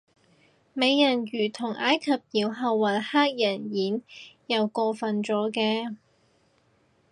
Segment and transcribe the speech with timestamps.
[0.73, 4.01] 美人魚同埃及妖后搵黑人演
[4.47, 5.95] 又過份咗嘅